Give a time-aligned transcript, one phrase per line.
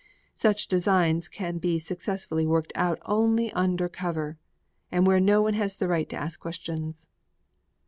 [0.33, 4.39] Such designs can be successfully worked out only under cover
[4.91, 7.05] and where no one has the right to ask questions.